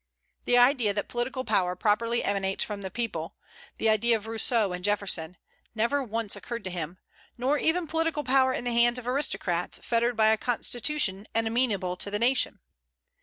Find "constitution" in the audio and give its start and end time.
10.37-11.27